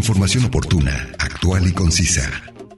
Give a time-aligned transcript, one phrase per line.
[0.00, 2.22] Información oportuna, actual y concisa.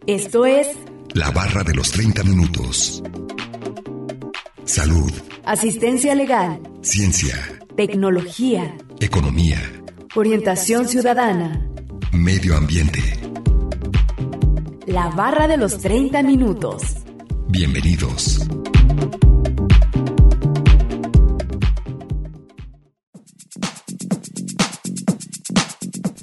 [0.08, 0.66] Esto es
[1.14, 3.00] La barra de los 30 minutos.
[4.64, 5.12] Salud,
[5.44, 7.36] Asistencia Legal, ciencia,
[7.76, 9.60] Tecnología, economía,
[10.16, 11.64] Orientación Ciudadana.
[12.10, 13.00] medio ambiente.
[14.86, 16.82] La barra de los 30 minutos.
[17.46, 18.48] Bienvenidos.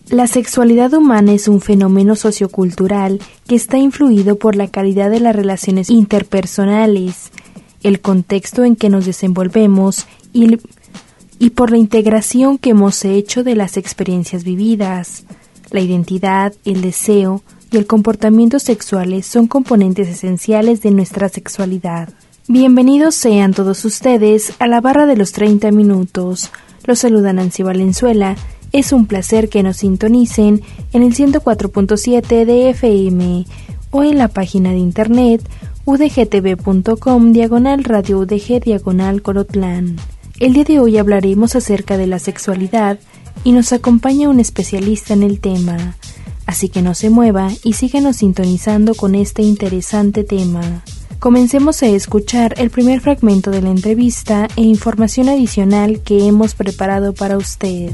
[0.09, 5.35] La sexualidad humana es un fenómeno sociocultural que está influido por la calidad de las
[5.35, 7.31] relaciones interpersonales,
[7.83, 10.57] el contexto en que nos desenvolvemos y,
[11.51, 15.25] por la integración que hemos hecho de las experiencias vividas.
[15.69, 22.09] La identidad, el deseo y el comportamiento sexuales son componentes esenciales de nuestra sexualidad.
[22.47, 26.49] Bienvenidos sean todos ustedes a la barra de los 30 minutos.
[26.85, 28.35] Los saluda Nancy Valenzuela.
[28.71, 30.61] Es un placer que nos sintonicen
[30.93, 33.45] en el 104.7 de FM
[33.89, 35.41] o en la página de internet
[35.85, 39.95] udgtv.com diagonal radio udg diagonal corotlán.
[40.39, 42.99] El día de hoy hablaremos acerca de la sexualidad
[43.43, 45.95] y nos acompaña un especialista en el tema.
[46.45, 50.83] Así que no se mueva y síganos sintonizando con este interesante tema.
[51.17, 57.13] Comencemos a escuchar el primer fragmento de la entrevista e información adicional que hemos preparado
[57.13, 57.93] para usted.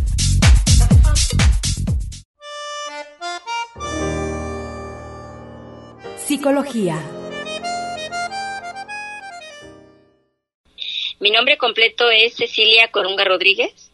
[11.20, 13.92] Mi nombre completo es Cecilia Corunga Rodríguez.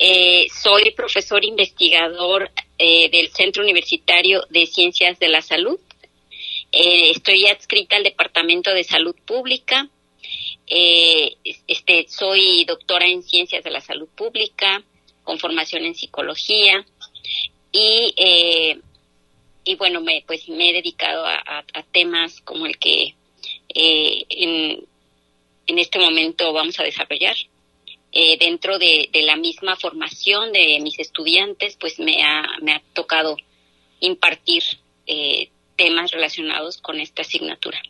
[0.00, 5.78] Eh, soy profesor investigador eh, del Centro Universitario de Ciencias de la Salud.
[6.72, 9.88] Eh, estoy adscrita al Departamento de Salud Pública.
[10.66, 14.82] Este, soy doctora en Ciencias de la Salud Pública,
[15.22, 16.84] con formación en psicología.
[17.70, 18.80] Y,
[19.64, 23.14] y bueno, me, pues me he dedicado a, temas como el que
[23.74, 24.84] eh, en,
[25.66, 27.36] en este momento vamos a desarrollar.
[28.16, 32.82] Eh, dentro de, de la misma formación de mis estudiantes, pues me ha, me ha
[32.92, 33.36] tocado
[33.98, 34.62] impartir
[35.06, 37.82] eh, temas relacionados con esta asignatura.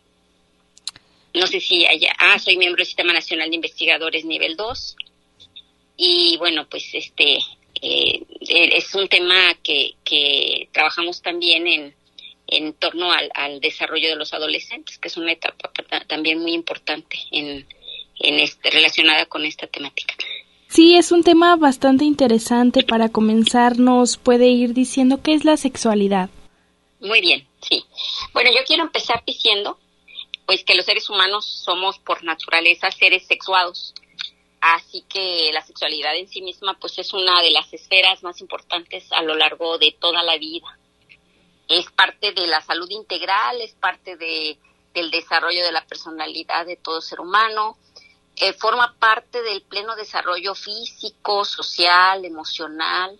[1.33, 4.95] No sé si haya, ah, soy miembro del Sistema Nacional de Investigadores nivel 2
[5.97, 7.39] y bueno, pues este
[7.85, 11.95] eh, eh, es un tema que, que trabajamos también en,
[12.47, 16.53] en torno al, al desarrollo de los adolescentes, que es una etapa ta- también muy
[16.53, 17.65] importante en,
[18.19, 20.15] en este, relacionada con esta temática.
[20.67, 22.83] Sí, es un tema bastante interesante.
[22.83, 26.29] Para comenzar, nos puede ir diciendo qué es la sexualidad.
[26.99, 27.85] Muy bien, sí.
[28.33, 29.77] Bueno, yo quiero empezar diciendo,
[30.45, 33.93] pues que los seres humanos somos por naturaleza seres sexuados.
[34.73, 39.11] Así que la sexualidad en sí misma, pues es una de las esferas más importantes
[39.11, 40.79] a lo largo de toda la vida.
[41.67, 44.57] Es parte de la salud integral, es parte de,
[44.91, 47.77] del desarrollo de la personalidad de todo ser humano,
[48.37, 53.19] eh, forma parte del pleno desarrollo físico, social, emocional,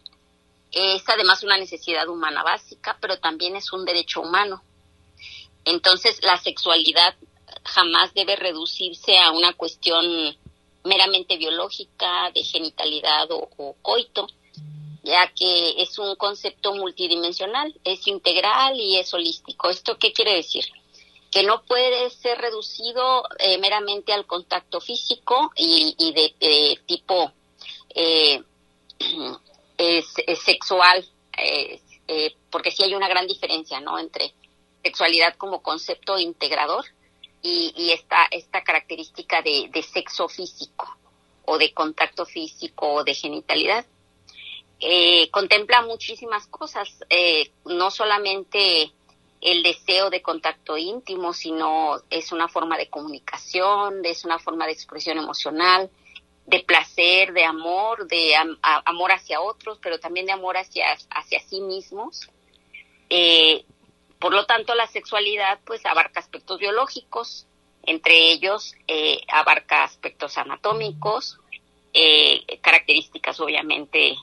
[0.72, 4.64] es además una necesidad humana básica, pero también es un derecho humano.
[5.64, 7.16] Entonces, la sexualidad
[7.64, 10.04] jamás debe reducirse a una cuestión
[10.86, 14.28] meramente biológica, de genitalidad o, coito,
[15.04, 19.70] ya que es un concepto multidimensional, es integral y es holístico.
[19.70, 20.66] ¿Esto qué quiere decir?
[21.30, 27.32] Que no puede ser reducido eh, meramente al contacto físico y, de, tipo
[27.94, 28.42] eh,
[29.78, 30.06] es
[30.44, 31.06] sexual,
[31.38, 33.98] eh, eh, porque sí hay una gran diferencia, ¿no?
[34.00, 34.34] Entre
[34.84, 36.86] sexualidad como concepto integrador
[37.46, 40.98] y, y esta, esta característica de, sexo físico
[41.46, 43.86] o de contacto físico o de genitalidad.
[44.80, 48.92] Eh, contempla muchísimas cosas, eh, no solamente
[49.42, 54.72] el deseo de contacto íntimo, sino es una forma de comunicación, es una forma de
[54.72, 55.92] expresión emocional,
[56.48, 58.34] de placer, de amor, de
[58.86, 62.28] amor hacia otros, pero también de amor hacia, hacia sí mismos.
[63.10, 63.66] Eh,
[64.26, 67.46] por lo tanto, la sexualidad pues abarca aspectos biológicos,
[67.84, 71.38] entre ellos eh, abarca aspectos anatómicos,
[71.94, 74.16] eh, características obviamente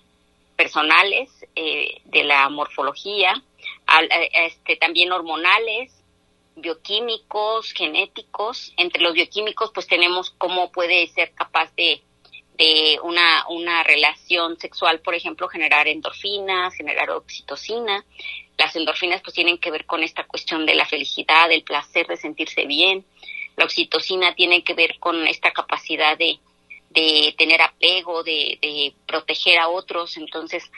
[0.57, 3.45] personales eh, de la morfología,
[4.11, 5.93] eh, este, también hormonales,
[6.57, 8.73] bioquímicos, genéticos.
[8.77, 12.03] Entre los bioquímicos, pues tenemos cómo puede ser capaz de,
[12.59, 18.05] de una, una relación sexual, por ejemplo, generar endorfinas, generar oxitocina.
[18.59, 22.17] Las endorfinas pues tienen que ver con esta cuestión de la felicidad, del placer, de
[22.17, 23.05] sentirse bien.
[23.57, 26.39] La oxitocina tiene que ver con esta capacidad de,
[26.91, 30.17] de tener apego, de, de proteger a otros.
[30.17, 30.71] Entonces,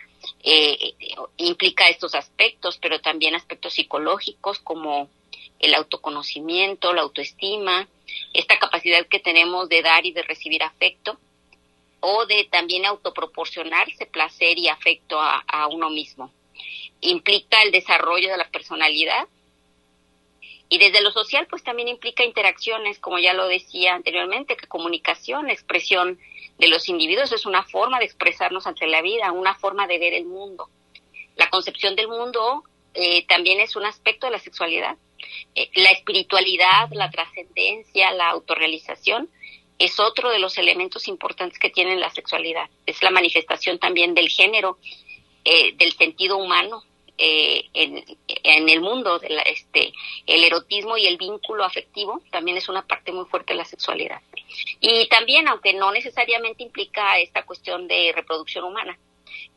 [0.43, 0.95] eh,
[1.37, 5.11] implica estos aspectos, pero también aspectos psicológicos como
[5.59, 7.89] el autoconocimiento, la autoestima,
[8.33, 11.19] esta capacidad que tenemos de dar y de recibir afecto,
[12.01, 16.31] o de también autoproporcionarse placer y afecto a, a uno mismo.
[17.01, 19.27] Implica el desarrollo de la personalidad
[20.69, 25.51] y desde lo social, pues también implica interacciones, como ya lo decía anteriormente, que comunicación,
[25.51, 26.19] expresión
[26.59, 30.15] de los individuos es una forma de expresarnos ante la vida, una forma de ver
[30.15, 30.69] el mundo.
[31.37, 32.65] La concepción del mundo
[32.95, 34.97] eh, también es un aspecto de la sexualidad.
[35.55, 39.29] Eh, la espiritualidad, la trascendencia, la autorrealización
[39.79, 42.71] es otro de los elementos importantes que tiene la sexualidad.
[42.87, 44.79] Es la manifestación también del género,
[45.45, 46.83] eh, del sentido humano,
[47.17, 49.93] eh, en, en, el mundo de la, este
[50.27, 54.21] el erotismo y el vínculo afectivo también es una parte muy fuerte de la sexualidad.
[54.81, 58.99] Y también aunque no necesariamente implica esta cuestión de reproducción humana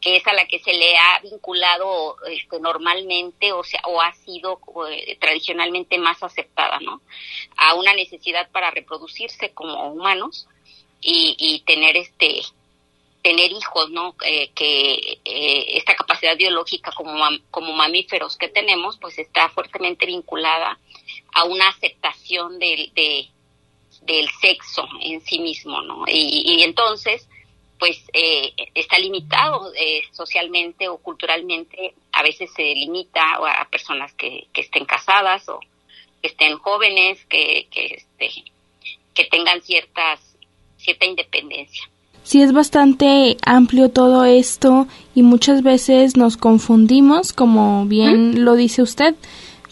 [0.02, 4.14] que es a la que se le ha vinculado este, normalmente o sea o ha
[4.14, 4.60] sido
[4.92, 7.02] eh, tradicionalmente más aceptada no
[7.56, 10.48] a una necesidad para reproducirse como humanos
[11.02, 12.42] y, y tener este
[13.28, 14.16] tener hijos, ¿no?
[14.26, 20.80] Eh, que eh, esta capacidad biológica como, como mamíferos que tenemos, pues está fuertemente vinculada
[21.34, 23.28] a una aceptación del, de,
[24.04, 26.06] del sexo en sí mismo, ¿no?
[26.08, 27.28] Y, entonces,
[27.78, 29.74] pues eh, está limitado
[30.14, 35.60] socialmente o culturalmente, a veces se limita a, personas que, que, estén casadas o
[36.22, 38.46] que estén jóvenes, que, que, este,
[39.14, 40.22] que tengan ciertas,
[40.78, 41.90] cierta independencia
[42.28, 44.86] sí es bastante amplio todo esto
[45.16, 49.16] y muchas veces nos confundimos, como bien lo dice usted,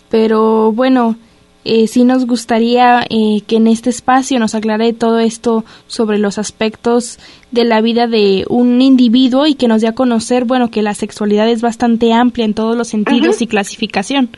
[0.09, 1.17] pero bueno,
[1.65, 6.37] eh, sí nos gustaría eh, que en este espacio nos aclare todo esto sobre los
[6.37, 7.19] aspectos
[7.51, 10.93] de la vida de un individuo y que nos dé a conocer, bueno, que la
[10.93, 14.29] sexualidad es bastante amplia en todos los sentidos y clasificación.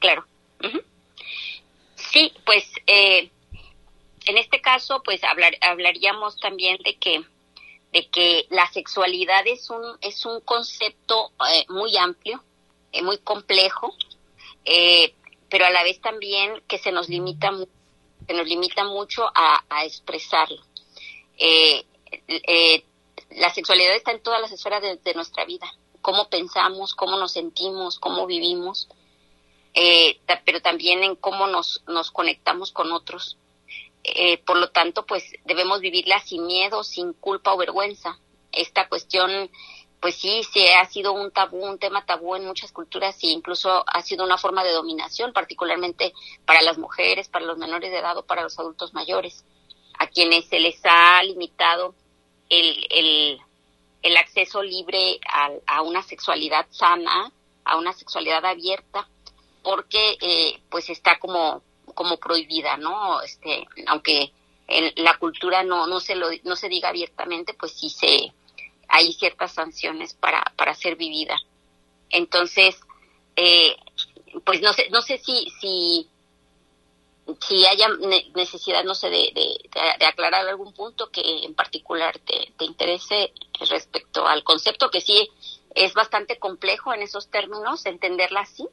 [0.00, 0.26] Claro.
[1.94, 3.30] Sí, pues eh,
[4.26, 7.22] en este caso, pues hablar, hablaríamos también de que
[7.92, 12.42] de que la sexualidad es un, es un concepto eh, muy amplio,
[12.92, 13.94] eh, muy complejo,
[14.64, 15.14] eh,
[15.48, 17.50] pero a la vez también que se nos limita,
[18.26, 20.62] se nos limita mucho a, a expresarlo.
[23.30, 27.98] la sexualidad está en todas las esferas de, nuestra vida, cómo pensamos, cómo nos sentimos,
[27.98, 28.88] cómo vivimos,
[30.44, 33.38] pero también en cómo nos, nos conectamos con otros
[34.14, 38.18] eh, por lo tanto, pues debemos vivirla sin miedo, sin culpa o vergüenza.
[38.52, 39.50] Esta cuestión,
[40.00, 43.84] pues sí, sí ha sido un tabú, un tema tabú en muchas culturas e incluso
[43.86, 46.12] ha sido una forma de dominación, particularmente
[46.44, 49.44] para las mujeres, para los menores de edad o para los adultos mayores,
[49.98, 51.94] a quienes se les ha limitado
[52.48, 53.38] el, el,
[54.02, 57.32] el acceso libre a, a, una sexualidad sana,
[57.64, 59.08] a una sexualidad abierta,
[59.62, 61.62] porque eh, pues está como
[61.98, 63.20] como prohibida, ¿no?
[63.22, 64.32] Este, aunque
[64.68, 68.32] en la cultura no no se lo no se diga abiertamente, pues sí se
[68.86, 71.36] hay ciertas sanciones para para ser vivida.
[72.10, 72.78] Entonces,
[73.34, 73.74] eh,
[74.44, 76.08] pues no sé no sé si si
[77.40, 77.88] si haya
[78.36, 83.32] necesidad, no sé, de, de, aclarar algún punto que en particular te, te interese
[83.68, 85.28] respecto al concepto, que sí
[85.74, 88.66] es bastante complejo en esos términos, entenderla así,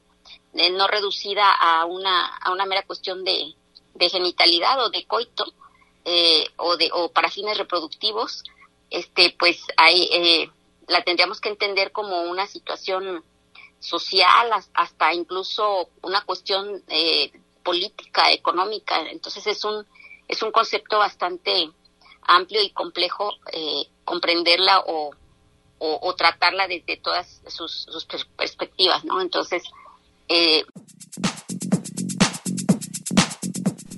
[0.57, 3.53] eh, no reducida a una, a una mera cuestión de,
[3.99, 5.45] genitalidad o de coito
[6.05, 8.43] eh, o, de, o para fines reproductivos,
[8.89, 10.51] este, pues hay, eh,
[10.87, 13.23] la tendríamos que entender como una situación
[13.79, 16.83] social, hasta incluso una cuestión
[17.63, 19.09] política, económica.
[19.09, 19.85] Entonces es un,
[20.27, 21.69] es un concepto bastante
[22.21, 23.31] amplio y complejo
[24.05, 25.11] comprenderla o,
[25.79, 29.21] o, o, tratarla desde todas sus, sus perspectivas, ¿no?
[29.21, 29.63] Entonces,
[30.29, 30.63] eh,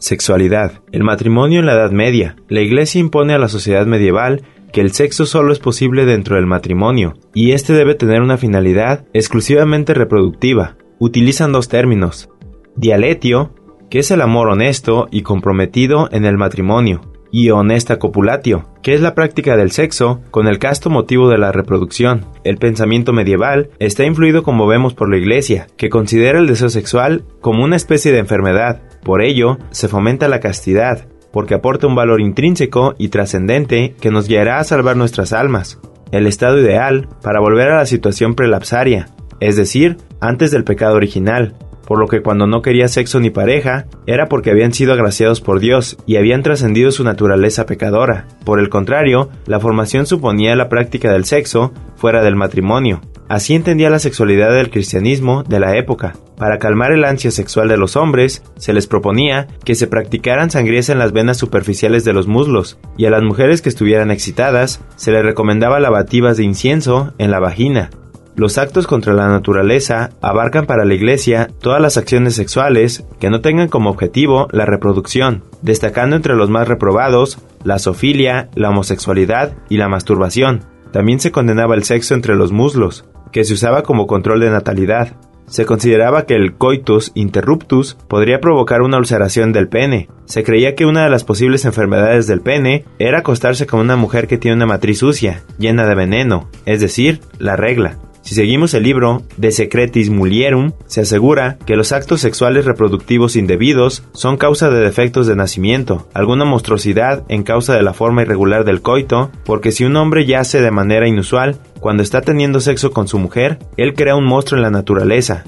[0.04, 0.82] Sexualidad.
[0.92, 2.36] El matrimonio en la Edad Media.
[2.50, 6.44] La Iglesia impone a la sociedad medieval que el sexo solo es posible dentro del
[6.44, 10.76] matrimonio, y este debe tener una finalidad exclusivamente reproductiva.
[10.98, 12.28] Utilizan dos términos.
[12.76, 13.54] Dialetio,
[13.88, 17.00] que es el amor honesto y comprometido en el matrimonio,
[17.34, 21.50] y honesta copulatio, que es la práctica del sexo con el casto motivo de la
[21.50, 22.26] reproducción.
[22.44, 27.24] El pensamiento medieval está influido como vemos por la Iglesia, que considera el deseo sexual
[27.40, 32.20] como una especie de enfermedad, Por ello, se fomenta la castidad, porque aporta un valor
[32.20, 35.80] intrínseco y trascendente que nos guiará a salvar nuestras almas,
[36.10, 39.08] el estado ideal para volver a la situación prelapsaria,
[39.40, 41.54] es decir, antes del pecado original,
[41.86, 45.60] por lo que cuando no quería sexo ni pareja, era porque habían sido agraciados por
[45.60, 48.26] Dios y habían trascendido su naturaleza pecadora.
[48.44, 53.00] Por el contrario, la formación suponía la práctica del sexo fuera del matrimonio.
[53.28, 56.14] Así entendía la sexualidad del cristianismo de la época.
[56.36, 60.90] Para calmar el ansia sexual de los hombres, se les proponía que se practicaran sangrías
[60.90, 65.12] en las venas superficiales de los muslos, y a las mujeres que estuvieran excitadas, se
[65.12, 67.90] les recomendaba lavativas de incienso en la vagina,
[68.36, 73.40] los actos contra la naturaleza abarcan para la Iglesia todas las acciones sexuales que no
[73.40, 79.76] tengan como objetivo la reproducción, destacando entre los más reprobados la zoofilia, la homosexualidad y
[79.76, 80.64] la masturbación.
[80.92, 85.16] También se condenaba el sexo entre los muslos, que se usaba como control de natalidad.
[85.46, 90.08] Se consideraba que el coitus interruptus podría provocar una ulceración del pene.
[90.24, 94.26] Se creía que una de las posibles enfermedades del pene era acostarse con una mujer
[94.26, 97.98] que tiene una matriz sucia, llena de veneno, es decir, la regla.
[98.24, 104.02] Si seguimos el libro De Secretis Mulierum, se asegura que los actos sexuales reproductivos indebidos
[104.14, 108.80] son causa de defectos de nacimiento, alguna monstruosidad en causa de la forma irregular del
[108.80, 113.18] coito, porque si un hombre yace de manera inusual cuando está teniendo sexo con su
[113.18, 115.44] mujer, él crea un monstruo en la naturaleza.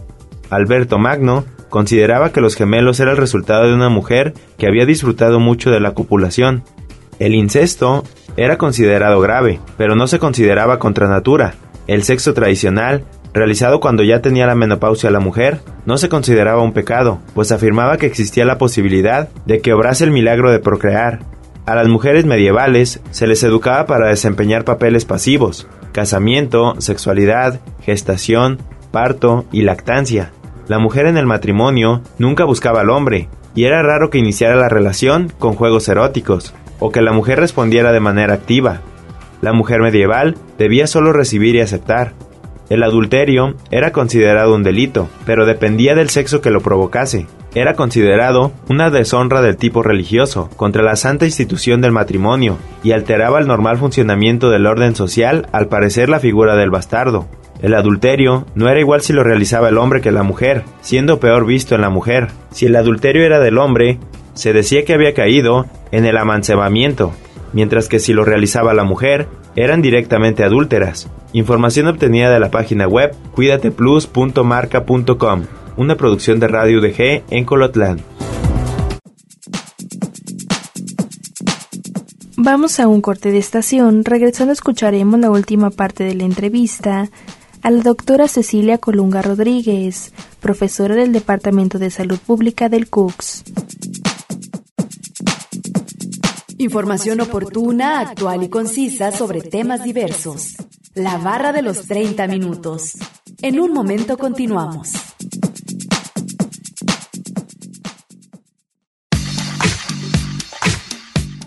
[0.50, 5.40] Alberto Magno consideraba que los gemelos era el resultado de una mujer que había disfrutado
[5.40, 6.62] mucho de la copulación.
[7.18, 8.04] El incesto
[8.36, 11.54] era considerado grave, pero no se consideraba contra natura,
[11.86, 16.72] el sexo tradicional, realizado cuando ya tenía la menopausia la mujer, no se consideraba un
[16.72, 21.20] pecado, pues afirmaba que existía la posibilidad de que obrase el milagro de procrear.
[21.66, 28.58] A las mujeres medievales se les educaba para desempeñar papeles pasivos, casamiento, sexualidad, gestación,
[28.90, 30.30] parto y lactancia.
[30.68, 34.68] La mujer en el matrimonio nunca buscaba al hombre, y era raro que iniciara la
[34.68, 38.80] relación con juegos eróticos, o que la mujer respondiera de manera activa,
[39.40, 42.12] la mujer medieval debía solo recibir y aceptar.
[42.68, 47.26] El adulterio era considerado un delito, pero dependía del sexo que lo provocase.
[47.54, 53.38] Era considerado una deshonra del tipo religioso contra la santa institución del matrimonio y alteraba
[53.38, 57.26] el normal funcionamiento del orden social al parecer la figura del bastardo.
[57.62, 61.46] El adulterio no era igual si lo realizaba el hombre que la mujer, siendo peor
[61.46, 62.28] visto en la mujer.
[62.50, 63.98] Si el adulterio era del hombre,
[64.34, 67.14] se decía que había caído en el amancebamiento,
[67.52, 69.26] mientras que si lo realizaba la mujer,
[69.56, 71.10] eran directamente adúlteras.
[71.32, 75.42] Información obtenida de la página web cuidateplus.marca.com,
[75.76, 78.00] una producción de Radio UDG en Colotlán.
[82.38, 87.08] Vamos a un corte de estación, regresando escucharemos la última parte de la entrevista
[87.62, 93.44] a la doctora Cecilia Colunga Rodríguez, profesora del Departamento de Salud Pública del CUCS.
[96.58, 100.54] Información oportuna, actual y concisa sobre temas diversos.
[100.94, 102.94] La barra de los 30 minutos.
[103.42, 104.92] En un momento continuamos.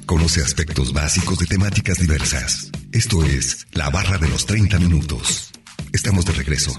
[0.06, 2.72] Conoce aspectos básicos de temáticas diversas.
[2.92, 5.52] Esto es La barra de los 30 minutos.
[5.92, 6.78] Estamos de regreso.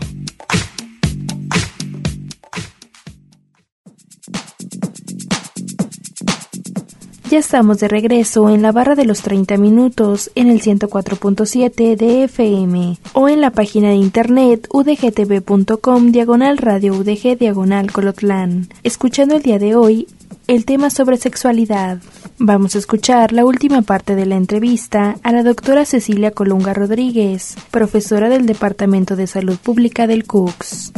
[7.31, 12.25] Ya estamos de regreso en la barra de los 30 minutos en el 104.7 de
[12.25, 18.69] FM o en la página de internet udgtv.com diagonal radio udg diagonal colotlán.
[18.83, 20.09] Escuchando el día de hoy
[20.49, 21.99] el tema sobre sexualidad.
[22.39, 27.55] Vamos a escuchar la última parte de la entrevista a la doctora Cecilia Colunga Rodríguez,
[27.71, 30.93] profesora del Departamento de Salud Pública del CUCS.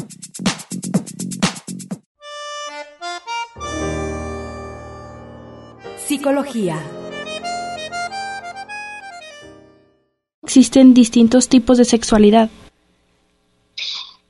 [6.06, 6.82] Psicología.
[10.42, 12.50] Existen distintos tipos de sexualidad.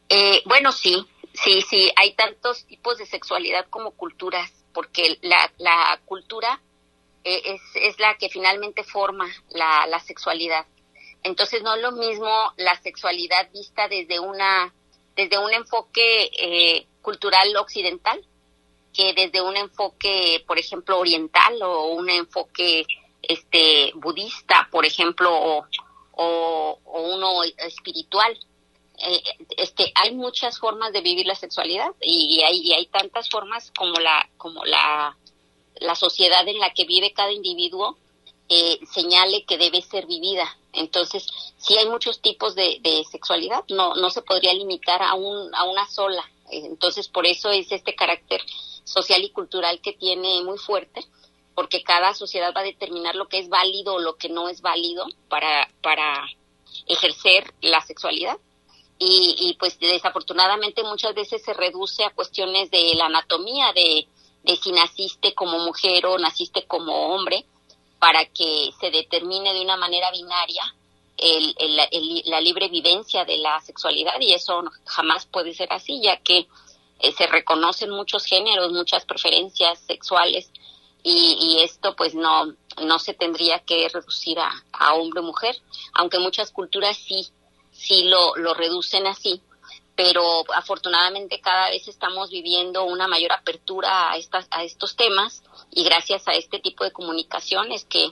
[0.08, 5.98] Eh, bueno, sí, sí, sí, hay tantos tipos de sexualidad como culturas, porque la, la
[6.04, 6.60] cultura
[7.24, 10.66] eh, es, es, la que finalmente forma la, la, sexualidad.
[11.22, 14.74] Entonces no es lo mismo la sexualidad vista desde una
[15.16, 18.24] desde un enfoque eh, cultural occidental
[18.92, 22.84] que desde un enfoque, por ejemplo, oriental o un enfoque
[23.22, 28.38] este budista, por ejemplo, o, uno espiritual.
[28.98, 29.22] Eh,
[29.56, 33.72] este, hay muchas formas de vivir la sexualidad y, y, hay, y hay tantas formas
[33.76, 35.16] como la como la,
[35.76, 37.96] la sociedad en la que vive cada individuo
[38.48, 40.44] eh, señale que debe ser vivida.
[40.74, 45.54] Entonces, sí hay muchos tipos de, de sexualidad, no, no se podría limitar a, un,
[45.54, 46.22] a una sola.
[46.50, 48.42] Entonces, por eso es este carácter
[48.84, 51.04] social y cultural que tiene muy fuerte,
[51.54, 54.62] porque cada sociedad va a determinar lo que es válido o lo que no es
[54.62, 56.26] válido para, para
[56.86, 58.36] ejercer la sexualidad.
[59.04, 64.06] Y, pues desafortunadamente muchas veces se reduce a cuestiones de la anatomía, de,
[64.44, 67.44] de si naciste como mujer o naciste como hombre,
[67.98, 70.62] para que se determine de una manera binaria
[71.16, 76.18] el, el, la libre vivencia de la sexualidad y eso jamás puede ser así, ya
[76.18, 76.46] que
[77.02, 80.50] eh, se reconocen muchos géneros, muchas preferencias sexuales
[81.04, 85.56] y, esto pues no, no se tendría que reducir a, a hombre o mujer,
[85.94, 87.28] aunque muchas culturas sí,
[87.72, 89.42] sí lo, lo reducen así,
[89.96, 90.22] pero
[90.54, 96.26] afortunadamente cada vez estamos viviendo una mayor apertura a, estas, a estos temas y gracias
[96.28, 98.10] a este tipo de comunicaciones que,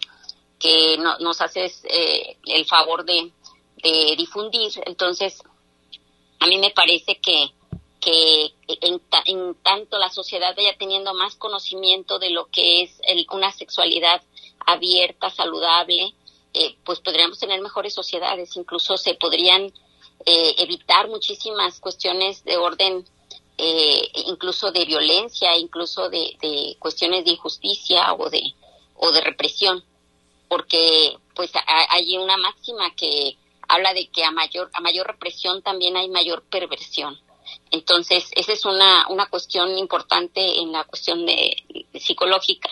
[0.58, 3.32] que nos hace eh, el favor de,
[3.82, 4.72] de, difundir.
[4.84, 5.42] Entonces,
[6.38, 7.50] a mí me parece que,
[8.00, 9.00] que en,
[9.62, 14.22] tanto la sociedad vaya teniendo más conocimiento de lo que es el, una sexualidad
[14.66, 16.14] abierta, saludable,
[16.54, 19.72] eh, pues podríamos tener mejores sociedades, incluso se podrían
[20.26, 23.04] eh, evitar muchísimas cuestiones de orden,
[23.58, 28.54] eh, incluso de violencia, incluso de, de, cuestiones de injusticia o de,
[28.96, 29.84] o de represión,
[30.48, 33.36] porque pues hay una máxima que
[33.68, 37.18] habla de que a mayor, a mayor represión también hay mayor perversión.
[37.70, 41.56] Entonces, esa es una, una cuestión importante en la cuestión de,
[41.92, 42.70] de psicológica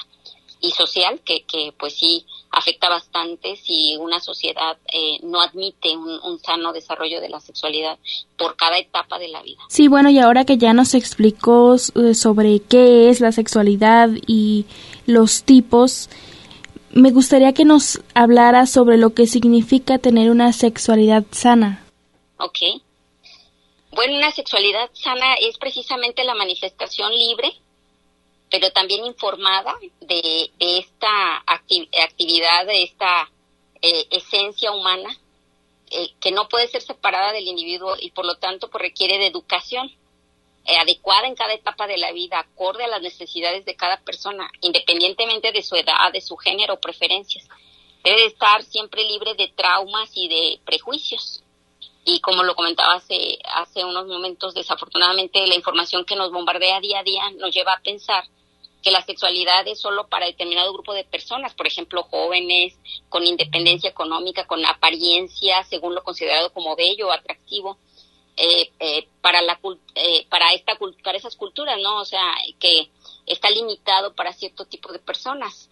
[0.60, 6.18] y social que, que pues sí afecta bastante si una sociedad eh, no admite un,
[6.24, 7.98] un, sano desarrollo de la sexualidad
[8.36, 9.60] por cada etapa de la vida.
[9.68, 14.64] Sí, bueno, y ahora que ya nos explicó eh, sobre qué es la sexualidad y
[15.06, 16.08] los tipos,
[16.90, 21.84] me gustaría que nos hablara sobre lo que significa tener una sexualidad sana.
[22.38, 22.82] Ok.
[23.90, 27.52] Bueno, una sexualidad sana es precisamente la manifestación libre
[28.50, 33.30] pero también informada de, esta actividad, de esta
[33.82, 35.16] eh, esencia humana
[35.90, 39.26] eh, que no puede ser separada del individuo y por lo tanto pues, requiere de
[39.26, 39.90] educación
[40.64, 44.50] eh, adecuada en cada etapa de la vida, acorde a las necesidades de cada persona,
[44.60, 47.46] independientemente de su edad, de su género o preferencias.
[48.04, 51.42] Debe estar siempre libre de traumas y de prejuicios.
[52.10, 57.00] Y como lo comentaba hace, hace unos momentos, desafortunadamente la información que nos bombardea día
[57.00, 58.24] a día nos lleva a pensar
[58.82, 62.78] que la sexualidad es solo para determinado grupo de personas, por ejemplo, jóvenes,
[63.10, 67.76] con independencia económica, con apariencia, según lo considerado como bello atractivo,
[68.38, 69.60] eh, eh, para, la,
[69.94, 72.00] eh, para, esta, para esas culturas, ¿no?
[72.00, 72.22] O sea,
[72.58, 72.88] que
[73.26, 75.68] está limitado para cierto tipo de personas.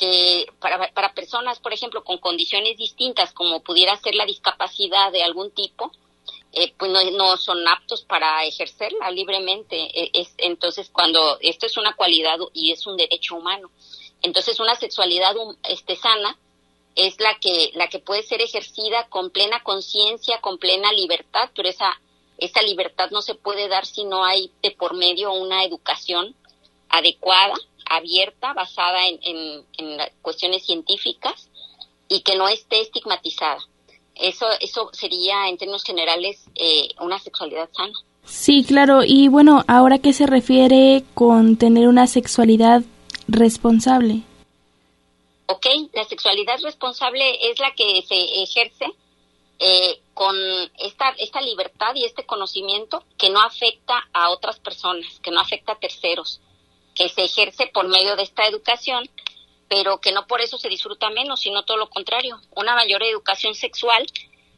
[0.00, 5.22] Que para, para personas, por ejemplo, con condiciones distintas, como pudiera ser la discapacidad de
[5.22, 5.92] algún tipo,
[6.52, 9.76] eh, pues no, no, son aptos para ejercerla libremente.
[9.76, 13.70] E, es, entonces, cuando esto es una cualidad y es un derecho humano,
[14.22, 15.34] entonces una sexualidad
[15.68, 16.36] este, sana
[16.96, 21.68] es la que, la que puede ser ejercida con plena conciencia, con plena libertad, pero
[21.68, 22.00] esa,
[22.38, 26.34] esa libertad no se puede dar si no hay de por medio una educación
[26.88, 27.54] adecuada,
[27.90, 31.50] abierta, basada en, en, en cuestiones científicas
[32.08, 33.60] y que no esté estigmatizada.
[34.14, 37.92] Eso, eso sería, en términos generales, eh, una sexualidad sana.
[38.24, 39.02] Sí, claro.
[39.04, 42.82] Y bueno, ahora qué se refiere con tener una sexualidad
[43.26, 44.22] responsable.
[45.46, 48.86] Ok, la sexualidad responsable es la que se ejerce
[49.58, 50.36] eh, con
[50.78, 55.72] esta, esta libertad y este conocimiento que no afecta a otras personas, que no afecta
[55.72, 56.40] a terceros,
[57.00, 59.08] que se ejerce por medio de esta educación
[59.70, 62.40] pero que no por eso se disfruta menos, sino todo lo contrario.
[62.56, 64.04] Una mayor educación sexual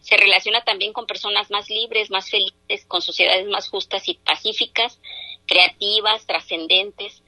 [0.01, 4.99] se relaciona también con personas más libres, más felices, con sociedades más justas y pacíficas,
[5.47, 7.23] creativas, trascendentes.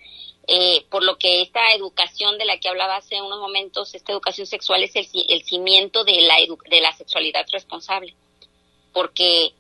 [0.47, 4.47] Eh, por lo que esta educación de la que hablaba hace unos momentos, esta educación
[4.47, 6.37] sexual es el, el cimiento de la,
[6.71, 8.15] de la sexualidad responsable.
[8.95, 9.53] Porque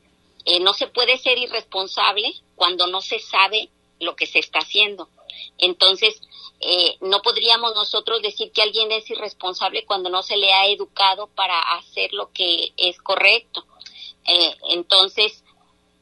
[0.46, 3.68] eh, no se puede ser irresponsable cuando no se sabe
[4.00, 5.10] lo que se está haciendo.
[5.58, 6.20] Entonces,
[6.60, 11.26] eh, no podríamos nosotros decir que alguien es irresponsable cuando no se le ha educado
[11.28, 13.64] para hacer lo que es correcto.
[14.26, 15.44] Eh, entonces,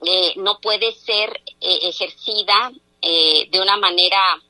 [0.04, 2.72] eh, no puede ser eh, ejercida
[3.04, 4.40] de una manera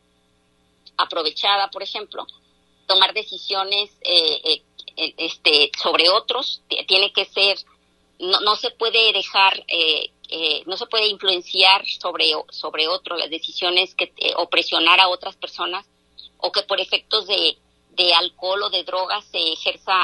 [0.99, 2.27] aprovechada, por ejemplo,
[2.87, 3.91] tomar decisiones
[5.17, 7.57] este, sobre otros, tiene que ser,
[8.19, 9.65] no, no se puede dejar
[10.35, 15.09] eh, no se puede influenciar sobre, sobre otro las decisiones que, eh, o presionar a
[15.09, 15.85] otras personas
[16.39, 17.59] o que por efectos de,
[17.91, 19.95] de alcohol o de drogas se ejerza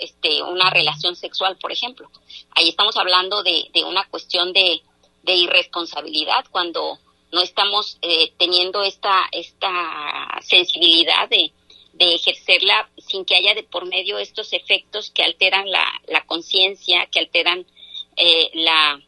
[0.00, 2.10] este, una relación sexual, por ejemplo.
[2.50, 4.82] Ahí estamos hablando de, de una cuestión de,
[5.22, 6.98] de irresponsabilidad cuando
[7.30, 11.52] no estamos eh, teniendo esta, esta sensibilidad de,
[11.92, 17.06] de ejercerla sin que haya de por medio estos efectos que alteran la, la conciencia,
[17.06, 17.66] que alteran
[18.16, 19.00] eh, la,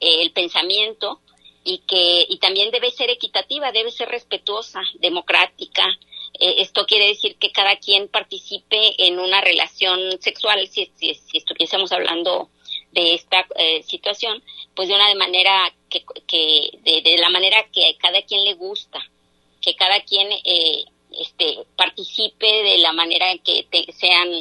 [0.00, 1.20] eh, el pensamiento
[1.64, 5.84] y que y también debe ser equitativa, debe ser respetuosa, democrática.
[6.38, 11.38] Eh, esto quiere decir que cada quien participe en una relación sexual, si, si, si
[11.38, 12.50] estuviésemos hablando
[12.92, 14.42] de esta eh, situación,
[14.74, 19.00] pues de una manera que, que de, la manera que a cada quien le gusta,
[19.60, 24.32] que cada quien eh, este participe de la manera en que te, sean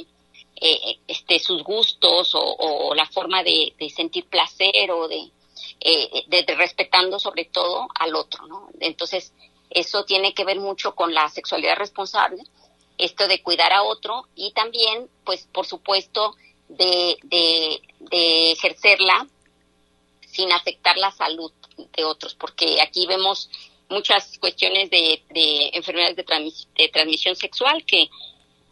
[0.62, 5.30] eh, este sus gustos o, la forma de, sentir placer o de,
[5.80, 8.70] eh, de, de, respetando sobre todo al otro, ¿no?
[8.80, 9.34] Entonces,
[9.70, 12.44] eso tiene que ver mucho con la sexualidad responsable,
[12.98, 16.36] esto de cuidar a otro y también, pues, por supuesto,
[16.70, 19.28] de, de, de ejercerla
[20.28, 21.52] sin afectar la salud
[21.96, 23.50] de otros, porque aquí vemos
[23.90, 26.24] muchas cuestiones de, de enfermedades de,
[26.84, 28.10] de, transmisión sexual que,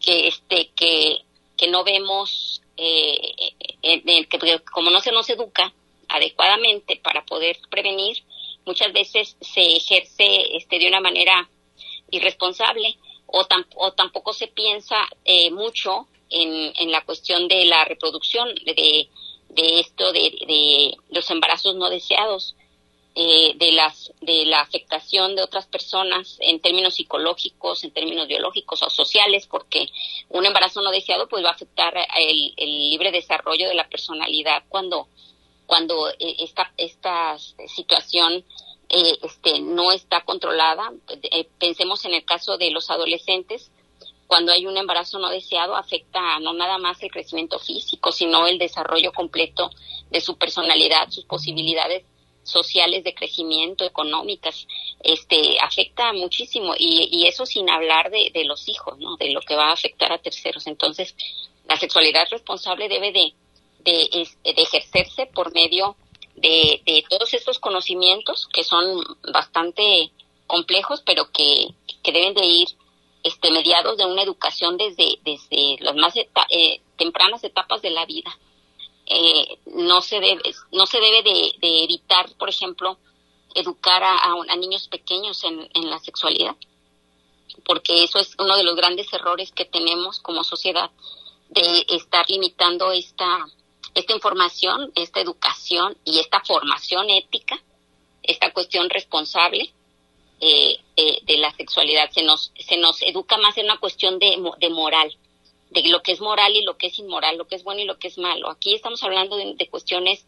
[0.00, 1.22] que, este, que,
[1.56, 3.34] que no vemos, eh,
[3.82, 5.72] en, que como no se nos educa,
[6.14, 8.24] adecuadamente para poder prevenir,
[8.64, 11.48] muchas veces se ejerce este, de una manera
[12.10, 12.96] irresponsable
[13.26, 18.54] o, tam, o tampoco se piensa eh, mucho en, en, la cuestión de la reproducción
[18.54, 19.08] de,
[19.48, 22.54] de esto de, de, los embarazos no deseados
[23.16, 28.82] eh, de las de la afectación de otras personas en términos psicológicos en términos biológicos
[28.82, 29.88] o sociales porque
[30.30, 34.64] un embarazo no deseado pues va a afectar el, el libre desarrollo de la personalidad
[34.68, 35.08] cuando
[35.66, 38.44] cuando eh, esta, esta situación
[38.88, 40.92] eh, este, no está controlada.
[41.08, 43.70] Eh, pensemos en el caso de los adolescentes,
[44.26, 48.58] cuando hay un embarazo no deseado afecta no nada más el crecimiento físico, sino el
[48.58, 49.70] desarrollo completo
[50.10, 52.04] de su personalidad, sus posibilidades
[52.42, 54.66] sociales de crecimiento, económicas,
[55.02, 59.16] este, afecta muchísimo y, y eso sin hablar de, de los hijos, ¿no?
[59.16, 60.66] De lo que va a afectar a terceros.
[60.66, 61.16] Entonces,
[61.66, 63.32] la sexualidad responsable debe de,
[63.84, 65.96] de, de ejercerse por medio
[66.36, 70.10] de, de, todos estos conocimientos que son bastante
[70.46, 71.68] complejos, pero que,
[72.02, 72.68] que deben de ir
[73.22, 78.36] este, mediados de una educación desde, desde las más eh, tempranas etapas de la vida.
[79.06, 80.42] Eh, no se debe,
[80.72, 82.98] no se debe de, de evitar, por ejemplo,
[83.54, 86.56] educar a, a, a niños pequeños en, en la sexualidad,
[87.64, 90.90] porque eso es uno de los grandes errores que tenemos como sociedad,
[91.50, 93.46] de estar limitando esta,
[93.94, 97.62] esta información, esta educación y esta formación ética,
[98.22, 99.72] esta cuestión responsable
[100.40, 102.10] eh, eh, de la sexualidad.
[102.10, 105.16] Se nos, se nos educa más en una cuestión de, de moral,
[105.70, 107.84] de lo que es moral y lo que es inmoral, lo que es bueno y
[107.84, 108.50] lo que es malo.
[108.50, 110.26] Aquí estamos hablando de, de cuestiones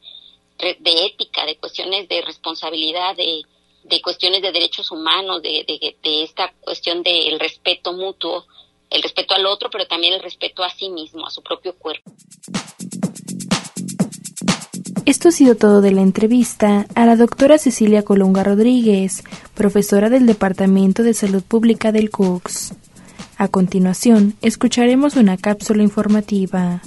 [0.58, 3.42] de ética, de cuestiones de responsabilidad, de,
[3.82, 8.46] de cuestiones de derechos humanos, de, de, de esta cuestión del respeto mutuo,
[8.88, 12.10] el respeto al otro, pero también el respeto a sí mismo, a su propio cuerpo.
[15.06, 19.22] Esto ha sido todo de la entrevista a la doctora Cecilia Colunga Rodríguez,
[19.54, 22.74] profesora del Departamento de Salud Pública del CUCS.
[23.38, 26.82] A continuación, escucharemos una cápsula informativa.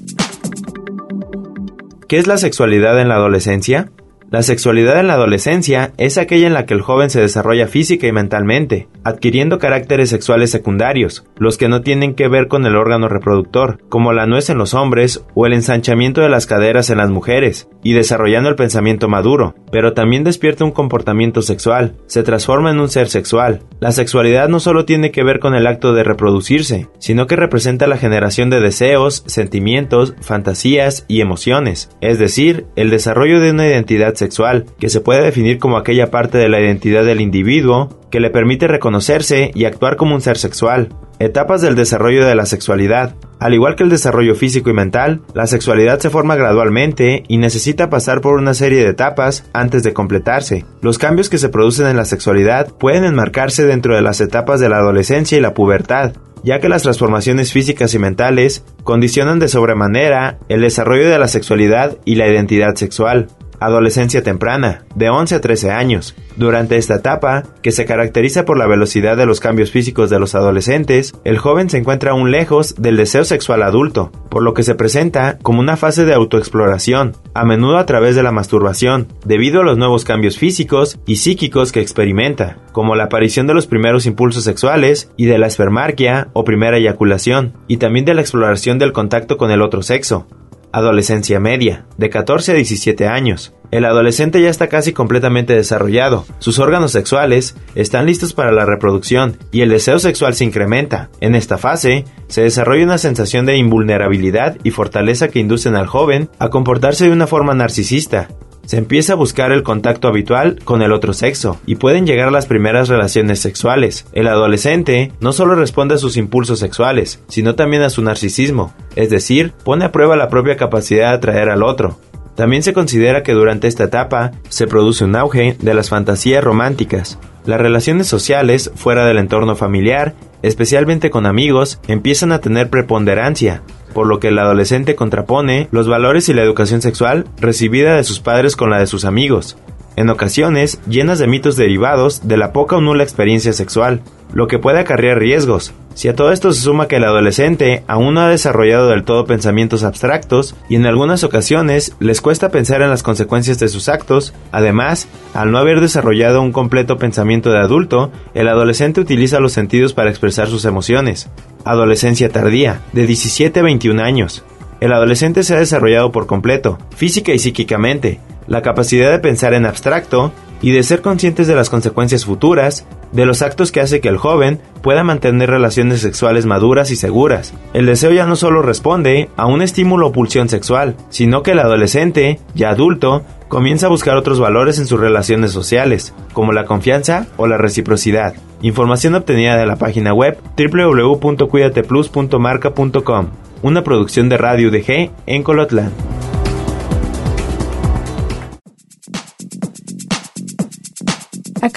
[2.10, 3.90] ¿Qué es la sexualidad en la adolescencia?
[4.32, 8.06] La sexualidad en la adolescencia es aquella en la que el joven se desarrolla física
[8.06, 13.08] y mentalmente, adquiriendo caracteres sexuales secundarios, los que no tienen que ver con el órgano
[13.08, 17.10] reproductor, como la nuez en los hombres o el ensanchamiento de las caderas en las
[17.10, 22.80] mujeres, y desarrollando el pensamiento maduro, pero también despierta un comportamiento sexual, se transforma en
[22.80, 23.64] un ser sexual.
[23.80, 27.88] La sexualidad no solo tiene que ver con el acto de reproducirse, sino que representa
[27.88, 34.19] la generación de deseos, sentimientos, fantasías y emociones, es decir, el desarrollo de una identidad
[34.20, 38.30] sexual, que se puede definir como aquella parte de la identidad del individuo que le
[38.30, 40.90] permite reconocerse y actuar como un ser sexual.
[41.20, 43.16] Etapas del desarrollo de la sexualidad.
[43.40, 47.90] Al igual que el desarrollo físico y mental, la sexualidad se forma gradualmente y necesita
[47.90, 50.66] pasar por una serie de etapas antes de completarse.
[50.82, 54.70] Los cambios que se producen en la sexualidad pueden enmarcarse dentro de las etapas de
[54.70, 60.40] la adolescencia y la pubertad, ya que las transformaciones físicas y mentales condicionan de sobremanera
[60.48, 63.28] el desarrollo de la sexualidad y la identidad sexual
[63.60, 66.16] adolescencia temprana, de 11 a 13 años.
[66.38, 70.36] Durante esta etapa, que se caracteriza por la velocidad de los cambios físicos de los
[70.36, 74.76] adolescentes, el joven se encuentra aún lejos del deseo sexual adulto, por lo que se
[74.76, 79.64] presenta como una fase de autoexploración, a menudo a través de la masturbación, debido a
[79.66, 84.44] los nuevos cambios físicos y psíquicos que experimenta, como la aparición de los primeros impulsos
[84.44, 89.38] sexuales y de la espermarquia o primera eyaculación, y también de la exploración del contacto
[89.38, 90.28] con el otro sexo,
[90.72, 93.54] Adolescencia media, de 14 a 17 años.
[93.72, 99.38] El adolescente ya está casi completamente desarrollado, sus órganos sexuales están listos para la reproducción
[99.52, 101.10] y el deseo sexual se incrementa.
[101.22, 106.30] En esta fase, se desarrolla una sensación de invulnerabilidad y fortaleza que inducen al joven
[106.40, 108.30] a comportarse de una forma narcisista,
[108.70, 112.46] se empieza a buscar el contacto habitual con el otro sexo y pueden llegar las
[112.46, 114.06] primeras relaciones sexuales.
[114.14, 119.10] El adolescente no solo responde a sus impulsos sexuales, sino también a su narcisismo, es
[119.10, 121.98] decir, pone a prueba la propia capacidad de atraer al otro.
[122.36, 127.18] También se considera que durante esta etapa se produce un auge de las fantasías románticas.
[127.48, 134.08] Las relaciones sociales fuera del entorno familiar, especialmente con amigos, empiezan a tener preponderancia, por
[134.08, 138.56] lo que el adolescente contrapone los valores y la educación sexual recibida de sus padres
[138.56, 139.58] con la de sus amigos,
[139.96, 144.02] en ocasiones llenas de mitos derivados de la poca o nula experiencia sexual,
[144.34, 145.74] lo que puede acarrear riesgos.
[145.96, 149.26] Si a todo esto se suma que el adolescente aún no ha desarrollado del todo
[149.26, 154.34] pensamientos abstractos y en algunas ocasiones les cuesta pensar en las consecuencias de sus actos,
[154.52, 159.94] además, al no haber desarrollado un completo pensamiento de adulto, el adolescente utiliza los sentidos
[159.94, 161.30] para expresar sus emociones.
[161.66, 164.46] Adolescencia tardía, de 17 a 21 años.
[164.80, 169.66] El adolescente se ha desarrollado por completo, física y psíquicamente, la capacidad de pensar en
[169.66, 174.10] abstracto y de ser conscientes de las consecuencias futuras, de los actos que hace que
[174.10, 177.54] el joven pueda mantener relaciones sexuales maduras y seguras.
[177.74, 181.60] El deseo ya no solo responde a un estímulo o pulsión sexual, sino que el
[181.60, 187.28] adolescente, ya adulto, comienza a buscar otros valores en sus relaciones sociales, como la confianza
[187.38, 188.34] o la reciprocidad.
[188.62, 193.28] Información obtenida de la página web www.cuidateplus.marca.com,
[193.62, 195.92] una producción de Radio UDG en Colotlán.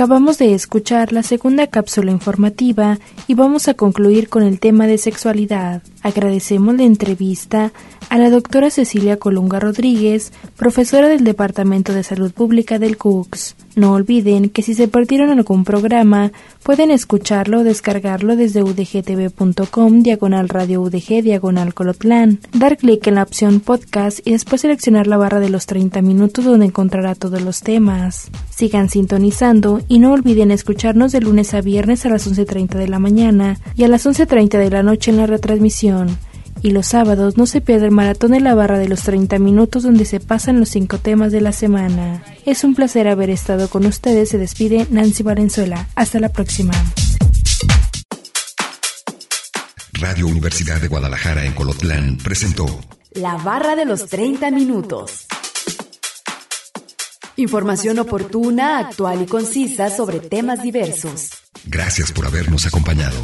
[0.03, 4.99] Acabamos de escuchar la segunda cápsula informativa y vamos a concluir con el tema de
[4.99, 5.81] sexualidad.
[6.03, 7.73] Agradecemos la entrevista
[8.09, 13.57] a la doctora Cecilia Colunga Rodríguez, profesora del Departamento de Salud Pública del CUCS.
[13.75, 16.31] No olviden que si se perdieron algún programa,
[16.63, 22.41] pueden escucharlo o descargarlo desde udgtv.com, diagonal radio udg, diagonal colotlán.
[22.53, 26.45] Dar clic en la opción podcast y después seleccionar la barra de los 30 minutos
[26.45, 28.31] donde encontrará todos los temas.
[28.51, 32.99] Sigan sintonizando y no olviden escucharnos de lunes a viernes a las 11.30 de la
[32.99, 35.92] mañana y a las 11.30 de la noche en la retransmisión.
[36.63, 39.83] Y los sábados no se pierde el maratón en la barra de los 30 minutos
[39.83, 42.23] donde se pasan los cinco temas de la semana.
[42.47, 44.29] Es un placer haber estado con ustedes.
[44.29, 45.89] Se despide Nancy Valenzuela.
[45.97, 46.73] Hasta la próxima.
[49.95, 52.67] Radio Universidad de Guadalajara en Colotlán presentó
[53.13, 55.27] La barra de los 30 minutos.
[57.37, 61.31] Información oportuna, actual y concisa sobre temas diversos.
[61.65, 63.17] Gracias por habernos acompañado.